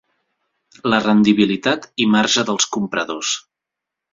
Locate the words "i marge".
2.05-2.47